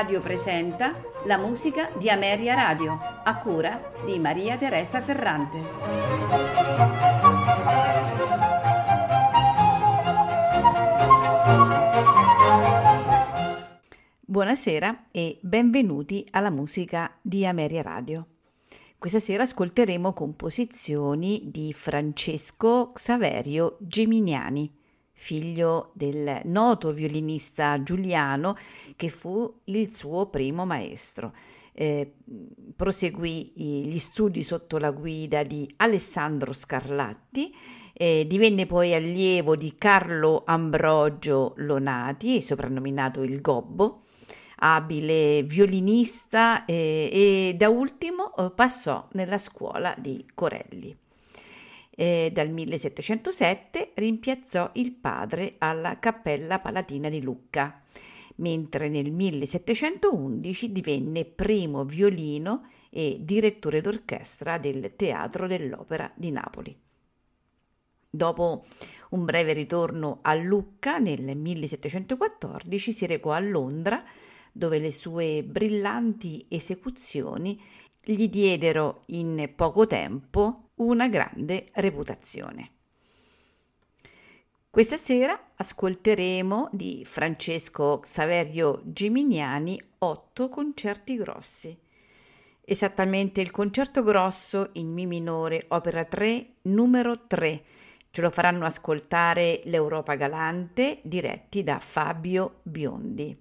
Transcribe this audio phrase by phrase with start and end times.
[0.00, 5.58] Radio presenta la musica di Ameria Radio, a cura di Maria Teresa Ferrante.
[14.24, 18.26] Buonasera e benvenuti alla musica di Ameria Radio.
[18.96, 24.79] Questa sera ascolteremo composizioni di Francesco Xaverio Geminiani
[25.20, 28.56] figlio del noto violinista Giuliano
[28.96, 31.34] che fu il suo primo maestro.
[31.72, 32.14] Eh,
[32.74, 37.54] proseguì gli studi sotto la guida di Alessandro Scarlatti,
[37.92, 44.00] eh, divenne poi allievo di Carlo Ambrogio Lonati, soprannominato il Gobbo,
[44.62, 50.96] abile violinista eh, e da ultimo eh, passò nella scuola di Corelli
[52.00, 57.82] eh, dal 1707 rimpiazzò il padre alla Cappella Palatina di Lucca,
[58.36, 66.74] mentre nel 1711 divenne primo violino e direttore d'orchestra del Teatro dell'Opera di Napoli.
[68.08, 68.64] Dopo
[69.10, 74.02] un breve ritorno a Lucca nel 1714 si recò a Londra
[74.50, 77.60] dove le sue brillanti esecuzioni
[78.02, 82.70] gli diedero in poco tempo una grande reputazione.
[84.70, 91.76] Questa sera ascolteremo di Francesco Xaverio Geminiani otto concerti grossi.
[92.62, 97.62] Esattamente il concerto grosso in Mi minore, opera 3, numero 3.
[98.10, 103.36] Ce lo faranno ascoltare l'Europa Galante, diretti da Fabio Biondi.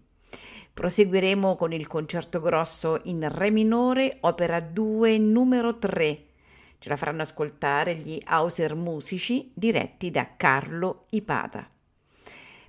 [0.73, 6.28] Proseguiremo con il concerto grosso in Re minore, opera 2, numero 3
[6.81, 11.67] Ce la faranno ascoltare gli Hauser musici diretti da Carlo Ipata.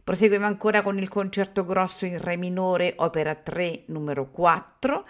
[0.03, 5.07] Proseguiamo ancora con il concerto grosso in Re minore, opera 3, numero 4,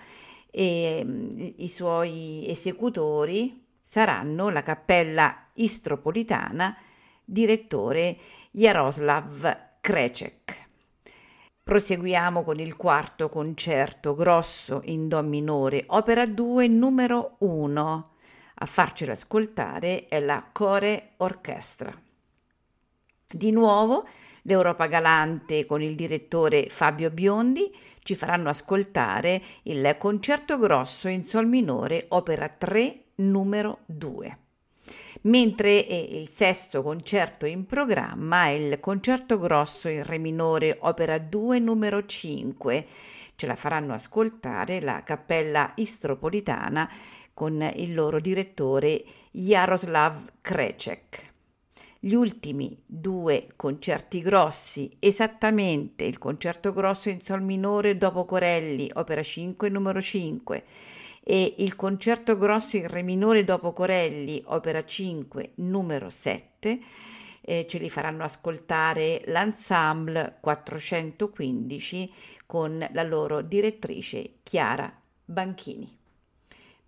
[0.50, 6.76] e mm, i suoi esecutori saranno la Cappella Istropolitana,
[7.24, 8.18] direttore
[8.50, 10.68] Jaroslav Krecek.
[11.62, 18.10] Proseguiamo con il quarto concerto grosso in Do minore, opera 2, numero 1
[18.62, 21.92] a farcelo ascoltare è la Core Orchestra.
[23.26, 24.06] Di nuovo
[24.42, 31.46] l'Europa Galante con il direttore Fabio Biondi ci faranno ascoltare il concerto grosso in sol
[31.46, 34.38] minore opera 3 numero 2
[35.22, 41.58] mentre il sesto concerto in programma è il concerto grosso in re minore opera 2
[41.58, 42.86] numero 5
[43.36, 46.90] ce la faranno ascoltare la cappella istropolitana
[47.40, 51.32] con il loro direttore Jaroslav Krecek.
[51.98, 59.22] Gli ultimi due concerti grossi, esattamente il concerto grosso in sol minore dopo Corelli, opera
[59.22, 60.64] 5 numero 5,
[61.24, 66.78] e il concerto grosso in re minore dopo Corelli, opera 5 numero 7,
[67.40, 72.12] eh, ce li faranno ascoltare l'ensemble 415
[72.44, 74.92] con la loro direttrice Chiara
[75.24, 75.99] Banchini